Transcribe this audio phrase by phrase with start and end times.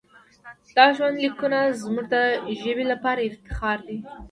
[0.75, 2.15] دا ژوندلیکونه زموږ د
[2.61, 3.97] ژبې لپاره افتخار دی.